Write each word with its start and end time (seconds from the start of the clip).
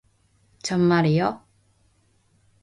정말이요? 0.63 1.41